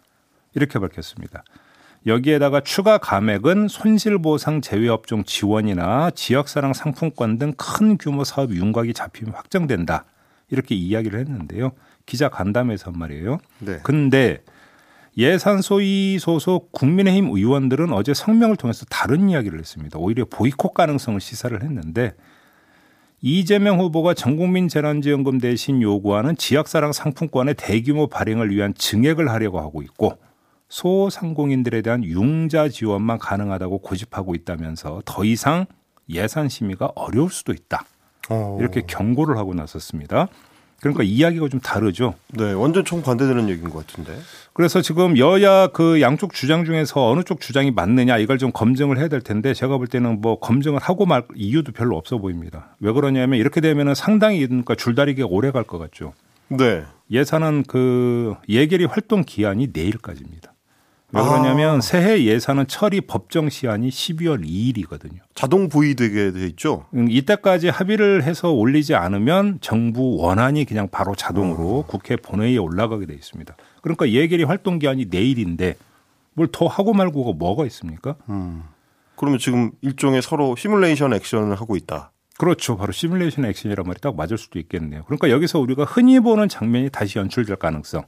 이렇게 0.54 0.78
밝혔습니다. 0.78 1.42
여기에다가 2.06 2.60
추가 2.60 2.98
감액은 2.98 3.68
손실보상 3.68 4.60
제외업종 4.60 5.24
지원이나 5.24 6.10
지역사랑 6.10 6.72
상품권 6.72 7.38
등 7.38 7.52
큰 7.56 7.98
규모 7.98 8.24
사업 8.24 8.52
윤곽이 8.52 8.94
잡히면 8.94 9.34
확정된다. 9.34 10.04
이렇게 10.50 10.74
이야기를 10.74 11.18
했는데요. 11.20 11.72
기자 12.06 12.28
간담회에서 12.28 12.92
한 12.92 12.98
말이에요. 12.98 13.38
네. 13.58 13.78
근데 13.82 14.42
예산 15.18 15.60
소위 15.60 16.18
소속 16.18 16.72
국민의힘 16.72 17.26
의원들은 17.26 17.92
어제 17.92 18.14
성명을 18.14 18.56
통해서 18.56 18.86
다른 18.88 19.28
이야기를 19.28 19.58
했습니다. 19.58 19.98
오히려 19.98 20.24
보이콧 20.24 20.74
가능성을 20.74 21.20
시사를 21.20 21.60
했는데 21.62 22.14
이재명 23.20 23.80
후보가 23.80 24.14
전국민 24.14 24.68
재난지원금 24.68 25.38
대신 25.38 25.82
요구하는 25.82 26.36
지역사랑 26.36 26.92
상품권의 26.92 27.54
대규모 27.58 28.06
발행을 28.06 28.50
위한 28.50 28.72
증액을 28.74 29.28
하려고 29.28 29.58
하고 29.58 29.82
있고 29.82 30.16
소상공인들에 30.68 31.82
대한 31.82 32.04
융자 32.04 32.68
지원만 32.68 33.18
가능하다고 33.18 33.78
고집하고 33.78 34.34
있다면서 34.34 35.02
더 35.04 35.24
이상 35.24 35.66
예산 36.10 36.48
심의가 36.48 36.90
어려울 36.94 37.30
수도 37.30 37.52
있다. 37.52 37.84
어, 38.30 38.56
이렇게 38.60 38.82
경고를 38.86 39.36
하고 39.38 39.54
나섰습니다. 39.54 40.28
그러니까 40.80 41.02
이야기가 41.02 41.48
좀 41.48 41.58
다르죠. 41.58 42.14
네, 42.28 42.52
완전 42.52 42.84
정반대되는 42.84 43.48
얘기인 43.48 43.68
것 43.70 43.84
같은데. 43.84 44.16
그래서 44.52 44.80
지금 44.80 45.18
여야 45.18 45.66
그 45.68 46.00
양쪽 46.00 46.32
주장 46.32 46.64
중에서 46.64 47.08
어느 47.10 47.24
쪽 47.24 47.40
주장이 47.40 47.72
맞느냐 47.72 48.16
이걸 48.18 48.38
좀 48.38 48.52
검증을 48.52 48.96
해야 48.98 49.08
될 49.08 49.20
텐데 49.20 49.54
제가 49.54 49.76
볼 49.76 49.88
때는 49.88 50.20
뭐 50.20 50.38
검증을 50.38 50.78
하고 50.78 51.04
말 51.04 51.24
이유도 51.34 51.72
별로 51.72 51.96
없어 51.96 52.18
보입니다. 52.18 52.76
왜 52.78 52.92
그러냐면 52.92 53.40
이렇게 53.40 53.60
되면은 53.60 53.94
상당히 53.96 54.46
그러니까 54.46 54.76
줄다리기가 54.76 55.26
오래 55.28 55.50
갈 55.50 55.64
것 55.64 55.78
같죠. 55.78 56.12
네. 56.48 56.84
예산은 57.10 57.64
그 57.66 58.36
예결위 58.48 58.84
활동 58.84 59.24
기한이 59.24 59.68
내일까지입니다. 59.72 60.52
왜 61.12 61.22
그러냐면 61.22 61.78
아. 61.78 61.80
새해 61.80 62.22
예산은 62.24 62.66
처리 62.66 63.00
법정 63.00 63.48
시한이 63.48 63.88
12월 63.88 64.44
2일이거든요. 64.44 65.20
자동 65.34 65.68
부의되게 65.68 66.32
돼 66.32 66.46
있죠. 66.48 66.84
음, 66.94 67.10
이때까지 67.10 67.68
합의를 67.68 68.24
해서 68.24 68.50
올리지 68.52 68.94
않으면 68.94 69.58
정부 69.62 70.16
원안이 70.18 70.66
그냥 70.66 70.88
바로 70.90 71.14
자동으로 71.14 71.84
국회 71.86 72.16
본회의에 72.16 72.58
올라가게 72.58 73.06
돼 73.06 73.14
있습니다. 73.14 73.56
그러니까 73.80 74.10
예결위 74.10 74.44
활동 74.44 74.78
기한이 74.78 75.06
내일인데 75.10 75.76
뭘 76.34 76.48
더 76.52 76.66
하고 76.66 76.92
말고가 76.92 77.32
뭐가 77.38 77.64
있습니까? 77.66 78.16
그러면 79.16 79.38
지금 79.38 79.70
일종의 79.80 80.22
서로 80.22 80.54
시뮬레이션 80.56 81.12
액션을 81.14 81.56
하고 81.58 81.74
있다. 81.76 82.12
그렇죠. 82.36 82.76
바로 82.76 82.92
시뮬레이션 82.92 83.44
액션이란 83.46 83.84
말이 83.86 83.98
딱 84.00 84.14
맞을 84.14 84.38
수도 84.38 84.58
있겠네요. 84.60 85.02
그러니까 85.06 85.30
여기서 85.30 85.58
우리가 85.58 85.84
흔히 85.84 86.20
보는 86.20 86.48
장면이 86.48 86.90
다시 86.90 87.18
연출될 87.18 87.56
가능성. 87.56 88.02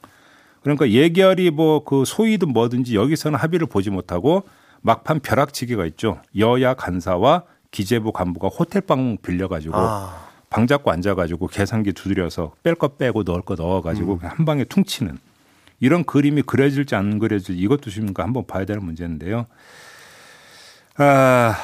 그러니까 0.63 0.91
예결이 0.91 1.51
뭐 1.51 1.85
그 1.85 2.05
소위든 2.05 2.53
뭐든지 2.53 2.95
여기서는 2.95 3.39
합의를 3.39 3.67
보지 3.67 3.91
못하고 3.91 4.45
막판 4.83 5.21
벼락치기가 5.21 5.87
있죠. 5.87 6.21
여야 6.39 6.75
간사와 6.75 7.45
기재부 7.71 8.13
간부가 8.13 8.49
호텔방 8.49 9.19
빌려가지고 9.23 9.75
아, 9.77 10.29
방 10.51 10.67
잡고 10.67 10.91
앉아가지고 10.91 11.47
계산기 11.49 11.93
두드려서 11.93 12.53
뺄거 12.63 12.89
빼고 12.97 13.23
넣을 13.23 13.43
거 13.43 13.55
넣어가지고 13.55 14.19
그냥 14.19 14.35
한 14.37 14.45
방에 14.47 14.65
퉁치는 14.65 15.19
이런 15.81 16.05
그림이 16.05 16.43
그려질지 16.43 16.95
안 16.95 17.19
그려질지 17.19 17.61
이것도 17.61 17.91
지금 17.91 18.13
한번 18.17 18.47
봐야 18.47 18.65
되는 18.65 18.85
문제인데요. 18.85 19.47
아, 20.97 21.55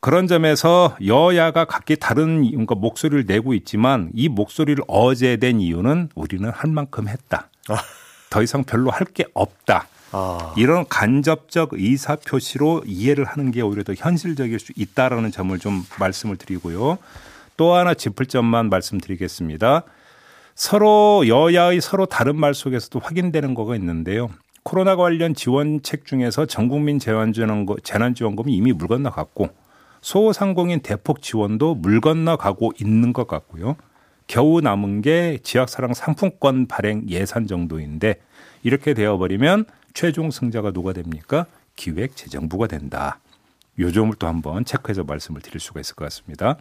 그런 0.00 0.26
점에서 0.26 0.96
여야가 1.06 1.66
각기 1.66 1.96
다른 1.96 2.42
그러니까 2.50 2.74
목소리를 2.74 3.24
내고 3.26 3.54
있지만 3.54 4.10
이 4.14 4.28
목소리를 4.28 4.82
어제 4.88 5.36
된 5.36 5.60
이유는 5.60 6.08
우리는 6.14 6.48
할 6.50 6.70
만큼 6.70 7.08
했다. 7.08 7.48
더 8.32 8.42
이상 8.42 8.64
별로 8.64 8.90
할 8.90 9.06
게 9.12 9.24
없다. 9.34 9.86
아, 10.12 10.54
이런 10.56 10.86
간접적 10.88 11.70
의사 11.72 12.16
표시로 12.16 12.82
이해를 12.86 13.24
하는 13.24 13.50
게 13.50 13.60
오히려 13.60 13.82
더 13.82 13.92
현실적일 13.94 14.58
수 14.58 14.72
있다라는 14.74 15.30
점을 15.30 15.56
좀 15.58 15.84
말씀을 15.98 16.36
드리고요. 16.36 16.98
또 17.56 17.74
하나 17.74 17.92
짚을 17.94 18.26
점만 18.26 18.70
말씀드리겠습니다. 18.70 19.82
서로 20.54 21.26
여야의 21.28 21.80
서로 21.80 22.06
다른 22.06 22.36
말 22.36 22.54
속에서도 22.54 22.98
확인되는 22.98 23.54
거가 23.54 23.74
있는데요. 23.76 24.28
코로나 24.62 24.96
관련 24.96 25.34
지원책 25.34 26.06
중에서 26.06 26.46
전국민 26.46 26.98
재난지원금, 26.98 27.76
재난지원금이 27.82 28.54
이미 28.54 28.72
물 28.72 28.88
건너갔고 28.88 29.48
소상공인 30.00 30.80
대폭 30.80 31.22
지원도 31.22 31.74
물 31.76 32.00
건너가고 32.00 32.72
있는 32.80 33.12
것 33.12 33.26
같고요. 33.26 33.76
겨우 34.26 34.60
남은 34.60 35.02
게 35.02 35.38
지역사랑 35.42 35.94
상품권 35.94 36.66
발행 36.66 37.04
예산 37.08 37.46
정도인데 37.46 38.16
이렇게 38.62 38.94
되어버리면 38.94 39.66
최종 39.94 40.30
승자가 40.30 40.72
누가 40.72 40.92
됩니까? 40.92 41.46
기획재정부가 41.76 42.66
된다. 42.66 43.18
요 43.78 43.90
점을 43.90 44.12
또 44.18 44.26
한번 44.26 44.64
체크해서 44.64 45.04
말씀을 45.04 45.40
드릴 45.40 45.58
수가 45.58 45.80
있을 45.80 45.94
것 45.94 46.04
같습니다. 46.04 46.58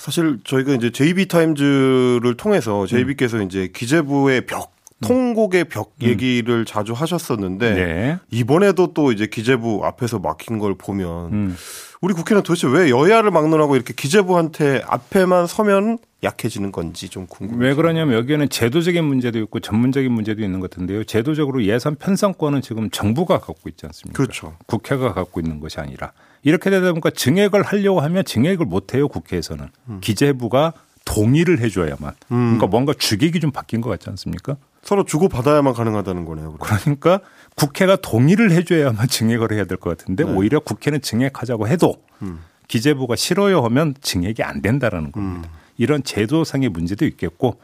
사실 0.00 0.38
저희가 0.44 0.74
이제 0.74 0.90
JB 0.90 1.26
타임즈를 1.26 2.36
통해서 2.36 2.86
JB께서 2.86 3.38
음. 3.38 3.42
이제 3.42 3.68
기재부의 3.74 4.46
벽, 4.46 4.72
통곡의 5.02 5.64
벽 5.64 5.94
얘기를 6.00 6.64
자주 6.64 6.92
하셨었는데 6.92 7.74
네. 7.74 8.18
이번에도 8.30 8.94
또 8.94 9.10
이제 9.10 9.26
기재부 9.26 9.80
앞에서 9.84 10.20
막힌 10.20 10.58
걸 10.58 10.76
보면 10.76 11.32
음. 11.32 11.56
우리 12.00 12.14
국회는 12.14 12.42
도대체 12.44 12.68
왜 12.68 12.90
여야를 12.90 13.30
막론하고 13.32 13.74
이렇게 13.74 13.92
기재부한테 13.92 14.82
앞에만 14.86 15.48
서면 15.48 15.98
약해지는 16.22 16.70
건지 16.70 17.08
좀 17.08 17.26
궁금해요. 17.26 17.68
왜 17.68 17.74
그러냐면 17.74 18.16
여기에는 18.16 18.48
제도적인 18.48 19.04
문제도 19.04 19.38
있고 19.40 19.58
전문적인 19.60 20.10
문제도 20.12 20.40
있는 20.42 20.60
것 20.60 20.70
같은데요. 20.70 21.04
제도적으로 21.04 21.64
예산 21.64 21.96
편성권은 21.96 22.62
지금 22.62 22.90
정부가 22.90 23.38
갖고 23.40 23.68
있지 23.68 23.86
않습니까? 23.86 24.16
그렇죠. 24.16 24.56
국회가 24.66 25.12
갖고 25.14 25.40
있는 25.40 25.58
것이 25.58 25.80
아니라 25.80 26.12
이렇게 26.42 26.70
되다 26.70 26.90
보니까 26.90 27.10
증액을 27.10 27.62
하려고 27.62 28.00
하면 28.00 28.24
증액을 28.24 28.66
못 28.66 28.94
해요 28.94 29.08
국회에서는 29.08 29.68
기재부가 30.00 30.72
동의를 31.04 31.58
해줘야만. 31.58 32.12
그러니까 32.28 32.66
뭔가 32.68 32.94
주객이 32.96 33.40
좀 33.40 33.50
바뀐 33.50 33.80
것 33.80 33.90
같지 33.90 34.08
않습니까? 34.10 34.56
서로 34.82 35.04
주고 35.04 35.28
받아야만 35.28 35.74
가능하다는 35.74 36.24
거네요. 36.24 36.52
그럼. 36.52 36.78
그러니까 36.80 37.20
국회가 37.56 37.96
동의를 37.96 38.52
해줘야만 38.52 39.08
증액을 39.08 39.52
해야 39.52 39.64
될 39.64 39.76
것 39.78 39.96
같은데 39.96 40.22
오히려 40.22 40.60
국회는 40.60 41.00
증액하자고 41.00 41.66
해도 41.66 41.96
기재부가 42.68 43.16
싫어요 43.16 43.62
하면 43.62 43.94
증액이 44.00 44.44
안 44.44 44.62
된다라는 44.62 45.10
겁니다. 45.10 45.48
이런 45.82 46.02
제도상의 46.02 46.68
문제도 46.68 47.04
있겠고 47.04 47.60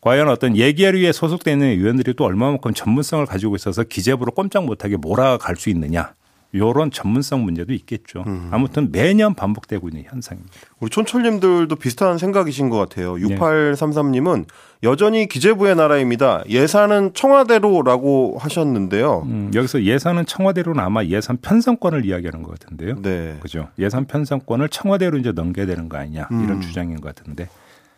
과연 0.00 0.28
어떤 0.28 0.56
예결위에 0.56 1.12
소속되어 1.12 1.54
있는 1.54 1.68
의원들이 1.68 2.14
또 2.14 2.24
얼마만큼 2.24 2.74
전문성을 2.74 3.24
가지고 3.26 3.56
있어서 3.56 3.84
기재부로 3.84 4.32
꼼짝 4.32 4.64
못하게 4.64 4.96
몰아갈 4.96 5.56
수 5.56 5.70
있느냐. 5.70 6.14
요런 6.54 6.90
전문성 6.90 7.44
문제도 7.44 7.72
있겠죠. 7.72 8.24
음. 8.26 8.48
아무튼 8.50 8.90
매년 8.92 9.34
반복되고 9.34 9.88
있는 9.88 10.04
현상입니다. 10.06 10.52
우리 10.80 10.90
촌철님들도 10.90 11.74
비슷한 11.76 12.18
생각이신 12.18 12.68
것 12.68 12.76
같아요. 12.76 13.16
네. 13.16 13.24
6833님은 13.24 14.44
여전히 14.82 15.28
기재부의 15.28 15.76
나라입니다. 15.76 16.42
예산은 16.48 17.14
청와대로라고 17.14 18.36
하셨는데요. 18.38 19.22
음, 19.26 19.50
여기서 19.54 19.84
예산은 19.84 20.26
청와대로는 20.26 20.82
아마 20.82 21.04
예산 21.04 21.38
편성권을 21.38 22.04
이야기하는 22.04 22.42
것 22.42 22.58
같은데요. 22.58 23.00
네. 23.00 23.38
그죠. 23.40 23.68
예산 23.78 24.06
편성권을 24.06 24.68
청와대로 24.68 25.18
이제 25.18 25.32
넘겨야 25.32 25.66
되는 25.66 25.88
거 25.88 25.96
아니냐 25.96 26.28
음. 26.32 26.44
이런 26.44 26.60
주장인 26.60 27.00
것 27.00 27.14
같은데. 27.14 27.48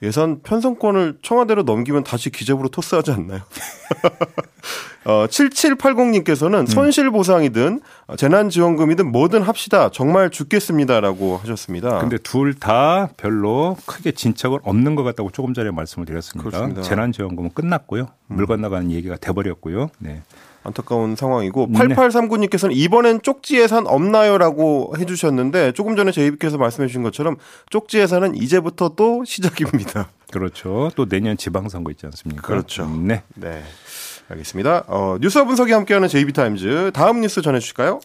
예산 0.02 0.40
편성권을 0.42 1.18
청와대로 1.23 1.62
넘기면 1.62 2.04
다시 2.04 2.30
기재부로 2.30 2.68
토스하지 2.68 3.12
않나요? 3.12 3.40
어, 5.04 5.26
7780님께서는 5.26 6.66
손실보상이든 6.66 7.80
재난지원금이든 8.16 9.11
뭐든 9.12 9.42
합시다. 9.42 9.90
정말 9.90 10.30
죽겠습니다라고 10.30 11.37
하셨습니다. 11.38 11.99
근데 11.99 12.18
둘 12.18 12.54
다 12.54 13.08
별로 13.16 13.76
크게 13.84 14.12
진척은 14.12 14.61
없는 14.62 14.94
것 14.94 15.02
같다고 15.02 15.30
조금 15.30 15.52
전에 15.54 15.70
말씀을 15.70 16.06
드렸습니다. 16.06 16.49
그렇습니다. 16.49 16.80
음. 16.80 16.82
재난지원금은 16.82 17.50
끝났고요. 17.52 18.06
물 18.28 18.46
건너가는 18.46 18.90
얘기가 18.90 19.16
돼버렸고요. 19.16 19.90
네. 19.99 20.23
안타까운 20.62 21.14
상황이고 21.14 21.66
네. 21.70 21.78
8839님께서는 21.80 22.70
이번엔 22.75 23.20
쪽지 23.20 23.58
예산 23.58 23.87
없나요라고 23.87 24.94
해주셨는데 24.99 25.73
조금 25.73 25.94
전에 25.94 26.11
제이비께서 26.11 26.56
말씀해 26.56 26.87
주신 26.87 27.02
것처럼 27.02 27.37
쪽지 27.68 27.99
예산은 27.99 28.34
이제부터 28.37 28.90
또 28.96 29.25
시작입니다. 29.26 30.08
그렇죠. 30.32 30.90
또 30.96 31.06
내년 31.06 31.37
지방선거 31.37 31.90
있지 31.90 32.06
않습니까? 32.06 32.42
그렇죠. 32.42 32.87
네. 32.88 33.23
네, 33.34 33.62
알겠습니다. 34.28 34.84
어, 34.88 35.18
뉴스와 35.20 35.44
분석이 35.44 35.72
함께하는 35.72 36.08
JB타임즈 36.08 36.92
다음 36.94 37.20
뉴스 37.20 37.42
전해주실까요? 37.42 38.00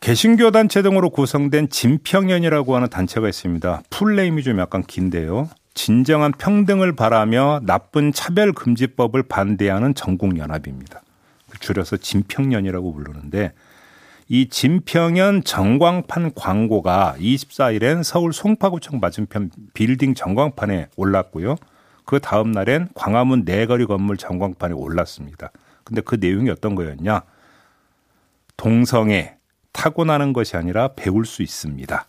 개신교 0.00 0.52
단체 0.52 0.82
등으로 0.82 1.10
구성된 1.10 1.70
진평연이라고 1.70 2.76
하는 2.76 2.88
단체가 2.88 3.28
있습니다. 3.28 3.82
full 3.90 4.13
name이 4.13 4.42
좀 4.44 4.58
약간 4.60 4.82
긴데요. 4.82 5.48
진정한 5.74 6.32
평등을 6.32 6.94
바라며 6.94 7.60
나쁜 7.64 8.12
차별금지법을 8.12 9.24
반대하는 9.24 9.94
전국연합입니다. 9.94 11.02
줄여서 11.60 11.96
진평연이라고 11.96 12.92
부르는데 12.92 13.52
이 14.28 14.48
진평연 14.48 15.42
전광판 15.42 16.34
광고가 16.34 17.16
24일엔 17.18 18.02
서울 18.02 18.32
송파구청 18.32 19.00
맞은편 19.00 19.50
빌딩 19.72 20.14
전광판에 20.14 20.88
올랐고요. 20.96 21.56
그 22.08 22.20
다음 22.20 22.52
날엔 22.52 22.88
광화문 22.94 23.42
네거리 23.44 23.84
건물 23.84 24.16
전광판에 24.16 24.72
올랐습니다. 24.72 25.50
근데 25.84 26.00
그 26.00 26.14
내용이 26.14 26.48
어떤 26.48 26.74
거였냐? 26.74 27.20
동성애 28.56 29.36
타고나는 29.72 30.32
것이 30.32 30.56
아니라 30.56 30.94
배울 30.96 31.26
수 31.26 31.42
있습니다. 31.42 32.06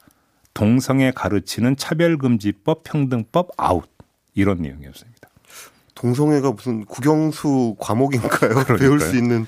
동성애 0.53 1.11
가르치는 1.13 1.75
차별금지법, 1.75 2.83
평등법 2.85 3.49
아웃 3.57 3.89
이런 4.35 4.61
내용이었습니다. 4.61 5.27
동성애가 5.95 6.53
무슨 6.53 6.85
국영수 6.85 7.75
과목인가요? 7.77 8.63
배울 8.79 9.01
수 9.01 9.17
있는 9.17 9.45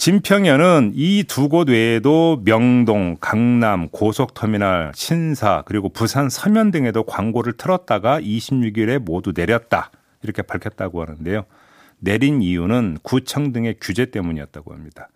진평연은 0.00 0.92
이 0.94 1.24
두 1.24 1.50
곳 1.50 1.68
외에도 1.68 2.40
명동, 2.42 3.18
강남, 3.20 3.90
고속터미널, 3.90 4.92
신사 4.94 5.62
그리고 5.66 5.90
부산 5.90 6.30
서면 6.30 6.70
등에도 6.70 7.02
광고를 7.02 7.52
틀었다가 7.58 8.18
26일에 8.18 8.98
모두 8.98 9.34
내렸다 9.36 9.90
이렇게 10.22 10.40
밝혔다고 10.40 11.02
하는데요. 11.02 11.44
내린 11.98 12.40
이유는 12.40 12.96
구청 13.02 13.52
등의 13.52 13.76
규제 13.78 14.06
때문이었다고 14.06 14.72
합니다. 14.72 15.10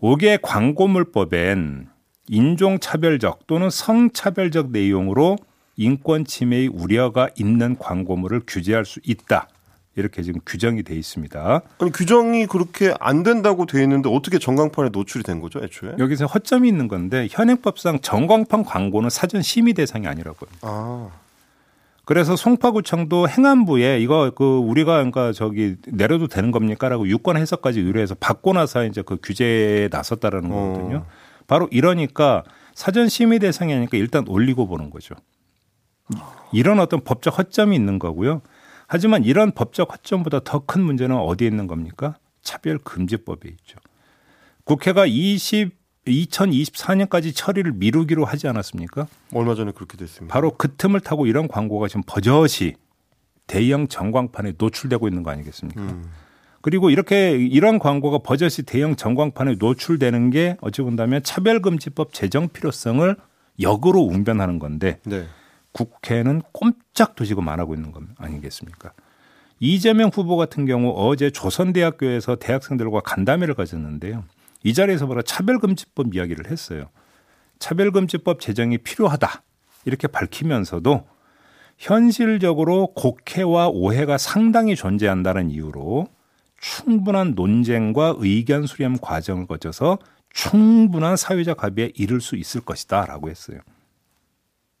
5개 0.00 0.40
광고물법엔 0.42 1.86
인종차별적 2.26 3.46
또는 3.46 3.70
성차별적 3.70 4.72
내용으로 4.72 5.36
인권 5.76 6.24
침해의 6.24 6.66
우려가 6.66 7.28
있는 7.38 7.76
광고물을 7.78 8.40
규제할 8.48 8.84
수 8.84 8.98
있다. 9.04 9.46
이렇게 9.98 10.22
지금 10.22 10.40
규정이 10.46 10.82
돼 10.82 10.94
있습니다. 10.94 11.60
아니, 11.78 11.92
규정이 11.92 12.46
그렇게 12.46 12.94
안 13.00 13.22
된다고 13.22 13.66
돼 13.66 13.82
있는데 13.82 14.08
어떻게 14.08 14.38
전광판에 14.38 14.90
노출이 14.90 15.24
된 15.24 15.40
거죠, 15.40 15.60
애초에? 15.62 15.96
여기서 15.98 16.26
허점이 16.26 16.68
있는 16.68 16.88
건데 16.88 17.26
현행법상 17.30 18.00
전광판 18.00 18.64
광고는 18.64 19.10
사전 19.10 19.42
심의 19.42 19.74
대상이 19.74 20.06
아니라고 20.06 20.46
합니다. 20.46 20.58
아, 20.62 21.08
그래서 22.04 22.36
송파구청도 22.36 23.28
행안부에 23.28 24.00
이거 24.00 24.30
그 24.34 24.58
우리가 24.58 24.94
그러니까 24.94 25.32
저기 25.32 25.76
내려도 25.88 26.26
되는 26.26 26.52
겁니까라고 26.52 27.06
유권 27.06 27.36
해석까지 27.36 27.80
의뢰해서 27.80 28.14
받고 28.14 28.54
나서 28.54 28.84
이제 28.86 29.02
그 29.02 29.18
규제에 29.22 29.88
나섰다라는 29.90 30.48
거거든요. 30.48 31.04
바로 31.46 31.68
이러니까 31.70 32.44
사전 32.74 33.08
심의 33.08 33.40
대상이 33.40 33.72
아니니까 33.74 33.98
일단 33.98 34.24
올리고 34.26 34.66
보는 34.68 34.90
거죠. 34.90 35.16
이런 36.52 36.80
어떤 36.80 37.02
법적 37.02 37.38
허점이 37.38 37.76
있는 37.76 37.98
거고요. 37.98 38.40
하지만 38.88 39.22
이런 39.24 39.52
법적 39.52 39.92
허점보다 39.92 40.40
더 40.40 40.60
큰 40.66 40.82
문제는 40.82 41.14
어디에 41.16 41.46
있는 41.46 41.66
겁니까? 41.66 42.16
차별금지법에 42.42 43.48
있죠. 43.50 43.78
국회가 44.64 45.06
20 45.06 45.76
2024년까지 46.06 47.34
처리를 47.36 47.72
미루기로 47.72 48.24
하지 48.24 48.48
않았습니까? 48.48 49.06
얼마 49.34 49.54
전에 49.54 49.72
그렇게 49.72 49.98
됐습니다. 49.98 50.32
바로 50.32 50.52
그 50.56 50.74
틈을 50.74 51.00
타고 51.00 51.26
이런 51.26 51.48
광고가 51.48 51.86
지금 51.88 52.02
버젓이 52.06 52.74
대형 53.46 53.88
전광판에 53.88 54.54
노출되고 54.56 55.06
있는 55.06 55.22
거 55.22 55.30
아니겠습니까? 55.30 55.80
음. 55.82 56.10
그리고 56.62 56.88
이렇게 56.88 57.32
이런 57.32 57.78
광고가 57.78 58.18
버젓이 58.18 58.62
대형 58.62 58.96
전광판에 58.96 59.56
노출되는 59.58 60.30
게 60.30 60.56
어찌 60.62 60.80
본다면 60.80 61.22
차별금지법 61.22 62.14
제정 62.14 62.48
필요성을 62.48 63.14
역으로 63.60 64.00
웅변하는 64.00 64.58
건데 64.58 65.00
네. 65.04 65.26
국회는 65.72 66.42
꼼짝 66.52 67.14
도 67.14 67.24
지금 67.24 67.48
안 67.48 67.60
하고 67.60 67.74
있는 67.74 67.92
것 67.92 68.02
아니겠습니까? 68.16 68.92
이재명 69.60 70.10
후보 70.12 70.36
같은 70.36 70.66
경우 70.66 70.92
어제 70.96 71.30
조선대학교에서 71.30 72.36
대학생들과 72.36 73.00
간담회를 73.00 73.54
가졌는데요. 73.54 74.24
이 74.64 74.74
자리에서 74.74 75.06
바로 75.06 75.22
차별금지법 75.22 76.14
이야기를 76.14 76.50
했어요. 76.50 76.88
차별금지법 77.58 78.40
제정이 78.40 78.78
필요하다. 78.78 79.42
이렇게 79.84 80.06
밝히면서도 80.06 81.06
현실적으로 81.76 82.88
곡해와 82.94 83.68
오해가 83.68 84.18
상당히 84.18 84.74
존재한다는 84.74 85.50
이유로 85.50 86.08
충분한 86.60 87.34
논쟁과 87.34 88.16
의견 88.18 88.66
수렴 88.66 88.98
과정을 88.98 89.46
거쳐서 89.46 89.98
충분한 90.30 91.16
사회적 91.16 91.62
합의에 91.62 91.92
이를 91.94 92.20
수 92.20 92.36
있을 92.36 92.60
것이다. 92.60 93.06
라고 93.06 93.30
했어요. 93.30 93.60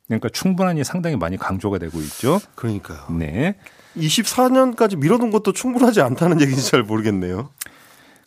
그러니까 0.08 0.28
충분한이 0.30 0.82
상당히 0.84 1.16
많이 1.16 1.36
강조가 1.36 1.78
되고 1.78 2.00
있죠. 2.00 2.40
그러니까요. 2.54 2.98
네. 3.10 3.56
24년까지 3.96 4.96
미뤄둔 4.96 5.30
것도 5.30 5.52
충분하지 5.52 6.00
않다는 6.00 6.40
얘기인지 6.40 6.70
잘 6.70 6.82
모르겠네요. 6.82 7.50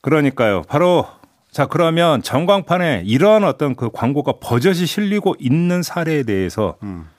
그러니까요. 0.01 0.61
바로 0.67 1.07
자 1.49 1.65
그러면 1.65 2.21
전광판에 2.21 3.03
이런 3.05 3.43
어떤 3.43 3.75
그 3.75 3.89
광고가 3.91 4.33
버젓이 4.39 4.85
실리고 4.85 5.35
있는 5.39 5.83
사례에 5.83 6.23
대해서 6.23 6.77
음. 6.83 7.09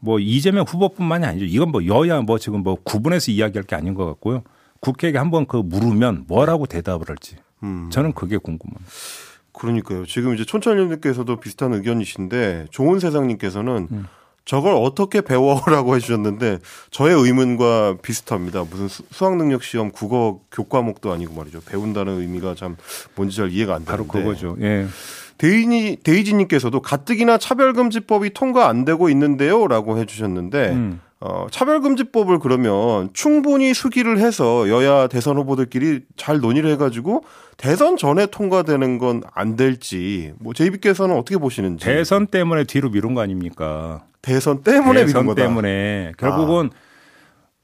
뭐 0.00 0.18
이재명 0.18 0.64
후보뿐만이 0.66 1.24
아니죠. 1.24 1.44
이건 1.44 1.70
뭐 1.70 1.86
여야 1.86 2.20
뭐 2.22 2.38
지금 2.38 2.62
뭐 2.62 2.76
구분해서 2.82 3.30
이야기할 3.30 3.64
게 3.64 3.76
아닌 3.76 3.94
것 3.94 4.06
같고요. 4.06 4.42
국회에게 4.80 5.18
한번 5.18 5.46
그 5.46 5.58
물으면 5.58 6.24
뭐라고 6.26 6.66
대답을 6.66 7.08
할지 7.08 7.36
음. 7.62 7.88
저는 7.90 8.12
그게 8.14 8.36
궁금합니다. 8.36 8.90
그러니까요. 9.52 10.06
지금 10.06 10.34
이제 10.34 10.44
촌철님께서도 10.44 11.36
비슷한 11.36 11.74
의견이신데 11.74 12.66
좋은 12.70 12.98
세상님께서는 13.00 13.88
음. 13.90 14.06
저걸 14.44 14.74
어떻게 14.74 15.20
배워라고 15.20 15.94
해주셨는데 15.96 16.58
저의 16.90 17.14
의문과 17.14 17.98
비슷합니다. 18.02 18.64
무슨 18.68 18.88
수- 18.88 19.04
수학 19.12 19.36
능력 19.36 19.62
시험 19.62 19.90
국어 19.92 20.40
교과목도 20.50 21.12
아니고 21.12 21.34
말이죠. 21.34 21.60
배운다는 21.64 22.20
의미가 22.20 22.54
참 22.56 22.76
뭔지 23.14 23.36
잘 23.36 23.50
이해가 23.52 23.74
안 23.76 23.84
바로 23.84 24.06
되는데. 24.08 24.20
그거죠. 24.34 24.56
예. 24.60 24.86
데이니 25.38 25.98
데이지님께서도 26.02 26.80
가뜩이나 26.82 27.38
차별금지법이 27.38 28.30
통과 28.30 28.68
안 28.68 28.84
되고 28.84 29.08
있는데요라고 29.10 29.98
해주셨는데 29.98 30.68
음. 30.70 31.00
어, 31.24 31.46
차별금지법을 31.52 32.40
그러면 32.40 33.10
충분히 33.12 33.74
수기를 33.74 34.18
해서 34.18 34.68
여야 34.68 35.06
대선 35.06 35.36
후보들끼리 35.38 36.00
잘 36.16 36.40
논의를 36.40 36.68
해가지고 36.72 37.22
대선 37.56 37.96
전에 37.96 38.26
통과되는 38.26 38.98
건 38.98 39.22
안 39.32 39.54
될지 39.54 40.32
뭐 40.40 40.52
제이비께서는 40.52 41.16
어떻게 41.16 41.38
보시는지 41.38 41.84
대선 41.84 42.26
때문에 42.26 42.64
뒤로 42.64 42.90
미룬 42.90 43.14
거 43.14 43.20
아닙니까? 43.20 44.04
대선 44.20 44.62
때문에 44.62 45.04
미룬 45.04 45.06
대선 45.06 45.26
거다. 45.26 45.42
아. 45.42 45.46
때문에 45.46 46.12
결국은 46.18 46.70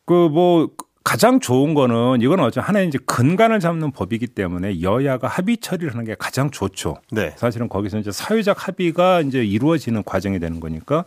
그뭐 0.04 0.70
가장 1.02 1.40
좋은 1.40 1.74
거는 1.74 2.20
이건 2.20 2.38
어째 2.40 2.60
하나의 2.60 2.86
이제 2.88 2.98
근간을 3.06 3.60
잡는 3.60 3.90
법이기 3.90 4.28
때문에 4.28 4.82
여야가 4.82 5.26
합의 5.26 5.56
처리를 5.56 5.92
하는 5.92 6.04
게 6.04 6.14
가장 6.16 6.50
좋죠. 6.50 6.98
네. 7.10 7.32
사실은 7.36 7.68
거기서 7.68 7.98
이제 7.98 8.12
사회적 8.12 8.68
합의가 8.68 9.22
이제 9.22 9.44
이루어지는 9.44 10.04
과정이 10.04 10.38
되는 10.38 10.60
거니까 10.60 11.04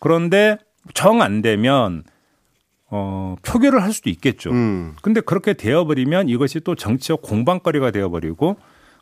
그런데 0.00 0.58
정 0.94 1.20
안 1.22 1.42
되면 1.42 2.04
어, 2.88 3.36
표결을 3.42 3.82
할 3.82 3.92
수도 3.92 4.10
있겠죠. 4.10 4.50
음. 4.50 4.94
근데 5.02 5.20
그렇게 5.20 5.54
되어버리면 5.54 6.28
이것이 6.28 6.60
또 6.60 6.74
정치적 6.74 7.22
공방거리가 7.22 7.90
되어버리고 7.90 8.56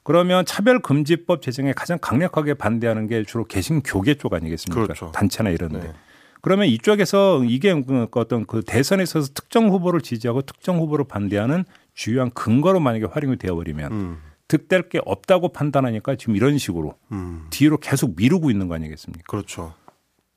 그러면 0.04 0.44
차별금지법 0.46 1.42
제정에 1.42 1.72
가장 1.72 1.98
강력하게 2.00 2.54
반대하는 2.54 3.06
게 3.06 3.24
주로 3.24 3.44
개신교계 3.44 4.14
쪽 4.14 4.32
아니겠습니까? 4.34 4.82
그렇죠. 4.82 5.10
단체나 5.12 5.50
이런데. 5.50 5.80
네. 5.80 5.92
그러면 6.40 6.66
이쪽에서 6.68 7.44
이게 7.44 7.74
그 7.82 8.06
어떤 8.14 8.46
그 8.46 8.62
대선에 8.62 9.02
있어서 9.02 9.30
특정 9.34 9.68
후보를 9.68 10.00
지지하고 10.00 10.42
특정 10.42 10.78
후보를 10.78 11.04
반대하는 11.06 11.64
주요한 11.94 12.30
근거로 12.30 12.80
만약에 12.80 13.06
활용이 13.06 13.36
되어버리면 13.36 13.92
음. 13.92 14.18
득될 14.48 14.88
게 14.88 15.00
없다고 15.04 15.50
판단하니까 15.52 16.16
지금 16.16 16.34
이런 16.36 16.58
식으로 16.58 16.94
음. 17.12 17.46
뒤로 17.50 17.76
계속 17.76 18.14
미루고 18.16 18.50
있는 18.50 18.68
거 18.68 18.74
아니겠습니까? 18.74 19.24
그렇죠. 19.28 19.74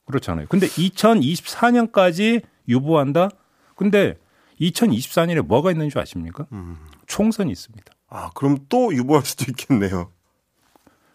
그렇잖아요. 0.05 0.47
근데 0.49 0.67
2024년까지 0.67 2.41
유보한다? 2.67 3.29
근데 3.75 4.17
2024년에 4.59 5.41
뭐가 5.41 5.71
있는 5.71 5.89
줄 5.89 5.99
아십니까? 5.99 6.45
음. 6.51 6.77
총선이 7.07 7.51
있습니다. 7.51 7.91
아, 8.09 8.29
그럼 8.35 8.57
또 8.69 8.93
유보할 8.93 9.25
수도 9.25 9.45
있겠네요. 9.49 10.11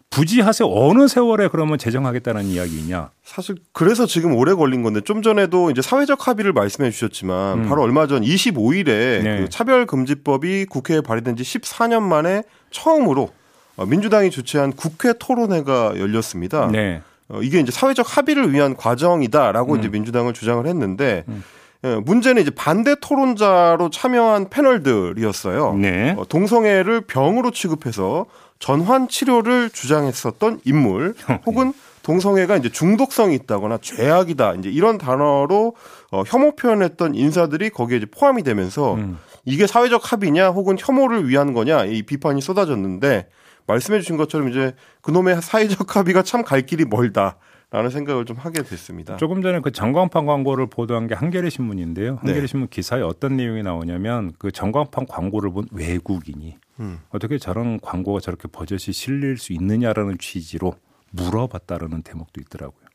부지하세 0.09 0.63
어느 0.67 1.07
세월에 1.07 1.49
그러면 1.49 1.77
제정하겠다는 1.77 2.45
이야기냐? 2.45 3.11
사실 3.23 3.57
그래서 3.73 4.07
지금 4.07 4.35
오래 4.35 4.53
걸린 4.53 4.81
건데 4.81 5.01
좀 5.01 5.21
전에도 5.21 5.69
이제 5.69 5.83
사회적 5.83 6.27
합의를 6.27 6.51
말씀해 6.51 6.89
주셨지만 6.89 7.59
음. 7.59 7.69
바로 7.69 7.83
얼마 7.83 8.07
전 8.07 8.23
25일에 8.23 8.85
네. 9.23 9.39
그 9.41 9.49
차별금지법이 9.49 10.65
국회에 10.65 11.01
발의된 11.01 11.35
지 11.35 11.43
14년 11.43 12.01
만에 12.01 12.43
처음으로 12.71 13.29
어, 13.77 13.85
민주당이 13.85 14.31
주최한 14.31 14.73
국회 14.73 15.13
토론회가 15.17 15.99
열렸습니다. 15.99 16.67
네. 16.67 17.01
어, 17.29 17.41
이게 17.41 17.59
이제 17.59 17.71
사회적 17.71 18.17
합의를 18.17 18.53
위한 18.53 18.75
과정이다라고 18.75 19.73
음. 19.73 19.79
이제 19.79 19.87
민주당은 19.87 20.33
주장을 20.33 20.65
했는데 20.65 21.23
음. 21.27 21.43
예, 21.85 21.95
문제는 21.95 22.41
이제 22.41 22.51
반대 22.51 22.95
토론자로 22.99 23.89
참여한 23.89 24.49
패널들이었어요. 24.49 25.75
네. 25.75 26.15
어, 26.17 26.25
동성애를 26.27 27.01
병으로 27.01 27.51
취급해서 27.51 28.25
전환 28.59 29.07
치료를 29.07 29.69
주장했었던 29.69 30.59
인물 30.65 31.15
혹은 31.45 31.71
동성애가 32.03 32.57
이제 32.57 32.69
중독성이 32.69 33.35
있다거나 33.35 33.77
죄악이다 33.81 34.55
이제 34.55 34.69
이런 34.69 34.97
단어로 34.97 35.75
어, 36.11 36.23
혐오 36.25 36.55
표현했던 36.55 37.15
인사들이 37.15 37.69
거기에 37.69 37.97
이제 37.97 38.05
포함이 38.05 38.43
되면서 38.43 38.95
음. 38.95 39.17
이게 39.45 39.65
사회적 39.65 40.11
합의냐 40.11 40.49
혹은 40.49 40.75
혐오를 40.77 41.29
위한 41.29 41.53
거냐 41.53 41.85
이 41.85 42.03
비판이 42.03 42.41
쏟아졌는데 42.41 43.27
말씀해 43.69 43.99
주신 43.99 44.17
것처럼 44.17 44.49
이제 44.49 44.73
그놈의 45.01 45.41
사회적 45.41 45.95
합의가 45.95 46.23
참 46.23 46.43
갈 46.43 46.61
길이 46.65 46.85
멀다 46.85 47.37
라는 47.71 47.91
생각을 47.91 48.25
좀 48.25 48.35
하게 48.37 48.63
됐습니다. 48.63 49.17
조금 49.17 49.43
전에 49.43 49.59
그 49.59 49.71
전광판 49.71 50.25
광고를 50.25 50.65
보도한 50.67 51.05
게 51.05 51.13
한겨레 51.13 51.51
신문인데요. 51.51 52.15
한겨레 52.15 52.41
네. 52.41 52.47
신문 52.47 52.67
기사에 52.67 53.01
어떤 53.01 53.37
내용이 53.37 53.61
나오냐면 53.61 54.33
그 54.39 54.51
전광판 54.51 55.05
광고를 55.05 55.51
본 55.51 55.67
외국인이 55.71 56.57
음. 56.79 56.99
어떻게 57.09 57.37
저런 57.37 57.79
광고가 57.79 58.21
저렇게 58.21 58.47
버젓이 58.47 58.91
실릴 58.91 59.37
수 59.37 59.53
있느냐라는 59.53 60.17
취지로 60.17 60.73
물어봤다라는 61.11 62.01
대목도 62.01 62.41
있더라고요. 62.41 62.85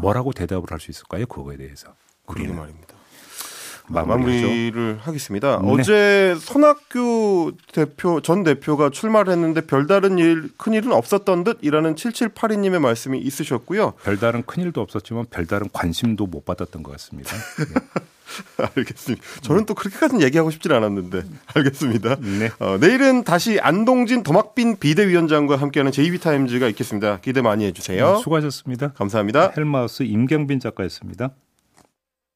뭐라고 0.00 0.32
대답을 0.32 0.70
할 0.70 0.80
수 0.80 0.90
있을까요? 0.90 1.24
그거에 1.26 1.56
대해서. 1.56 1.94
그러게 2.26 2.42
우리는 2.48 2.60
말입니다. 2.60 2.94
마무리를 3.88 4.98
하겠습니다. 5.00 5.60
네. 5.62 5.70
어제 5.70 6.34
손학규 6.38 7.52
대표 7.72 8.20
전 8.20 8.42
대표가 8.44 8.90
출마를 8.90 9.32
했는데 9.32 9.60
별다른 9.60 10.18
일 10.18 10.44
큰 10.56 10.72
일은 10.72 10.92
없었던 10.92 11.44
듯이라는 11.44 11.94
7782님의 11.94 12.78
말씀이 12.78 13.18
있으셨고요. 13.18 13.92
별다른 14.02 14.42
큰 14.46 14.62
일도 14.62 14.80
없었지만 14.80 15.26
별다른 15.30 15.68
관심도 15.72 16.26
못 16.26 16.44
받았던 16.44 16.82
것 16.82 16.92
같습니다. 16.92 17.30
알겠습니다. 18.76 19.22
저는 19.42 19.66
또 19.66 19.74
그렇게까지는 19.74 20.22
얘기하고 20.22 20.50
싶진 20.50 20.72
않았는데 20.72 21.22
알겠습니다. 21.54 22.16
네. 22.16 22.50
어, 22.58 22.78
내일은 22.80 23.22
다시 23.24 23.60
안동진 23.60 24.22
더막빈 24.22 24.78
비대위원장과 24.78 25.56
함께하는 25.56 25.92
JB타임즈가 25.92 26.68
있겠습니다. 26.68 27.20
기대 27.20 27.42
많이 27.42 27.64
해주세요. 27.66 28.16
수고하셨습니다. 28.16 28.92
감사합니다. 28.94 29.52
헬마우스 29.56 30.02
임경빈 30.04 30.60
작가였습니다. 30.60 31.30